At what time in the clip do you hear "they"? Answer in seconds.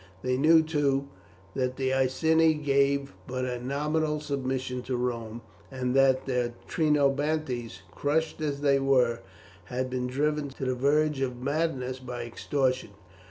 0.23-0.35, 8.61-8.79